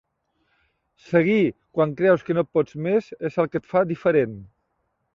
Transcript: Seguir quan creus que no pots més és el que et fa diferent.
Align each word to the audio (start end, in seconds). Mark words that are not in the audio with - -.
Seguir 1.09 1.43
quan 1.77 1.95
creus 2.01 2.25
que 2.31 2.39
no 2.39 2.47
pots 2.57 2.81
més 2.89 3.13
és 3.31 3.41
el 3.45 3.53
que 3.55 3.65
et 3.65 3.73
fa 3.75 3.89
diferent. 3.95 4.39